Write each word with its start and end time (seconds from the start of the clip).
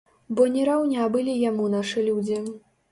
Бо 0.39 0.47
не 0.55 0.63
раўня 0.69 1.05
былі 1.17 1.37
яму 1.49 1.71
нашы 1.79 2.09
людзі. 2.11 2.45